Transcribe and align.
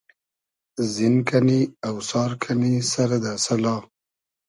زین 0.93 1.15
کئنی, 1.27 1.59
اۆسار 1.87 2.31
کئنی 2.41 2.73
سئر 2.91 3.11
دۂ 3.23 3.33
سئلا 3.45 3.75